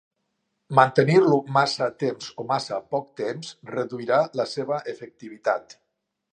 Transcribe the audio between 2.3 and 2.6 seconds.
o